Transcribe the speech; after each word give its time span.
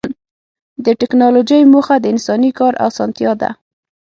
د 0.85 0.87
ټکنالوجۍ 0.99 1.61
موخه 1.73 1.95
د 1.99 2.05
انساني 2.13 2.51
کار 2.59 2.73
اسانتیا 2.87 3.31
ده. 3.41 3.49